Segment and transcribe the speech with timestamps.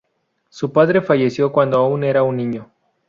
[0.49, 2.71] Su padre falleció cuando aún era un niño.